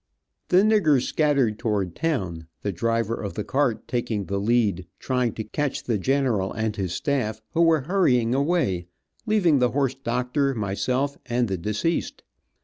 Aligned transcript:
The 0.47 0.63
niggers 0.63 1.03
scattered 1.03 1.59
towards 1.59 1.93
town, 1.93 2.47
the 2.63 2.71
driver 2.71 3.13
of 3.21 3.35
the 3.35 3.43
cart 3.43 3.87
taking 3.87 4.25
the 4.25 4.39
lead, 4.39 4.87
trying 4.97 5.33
to 5.33 5.43
catch 5.43 5.83
the 5.83 5.99
general 5.99 6.51
and 6.51 6.75
his 6.75 6.93
start, 6.95 7.39
who 7.51 7.61
were 7.61 7.81
hurrying 7.81 8.33
away, 8.33 8.87
leaving 9.27 9.59
the 9.59 9.69
horse 9.69 9.93
doctor, 9.93 10.55
myself 10.55 11.19
and 11.27 11.47
the 11.47 11.57
deceased. 11.59 12.23